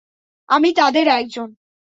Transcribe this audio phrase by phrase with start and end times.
[0.49, 1.49] আমি তাদের একজন।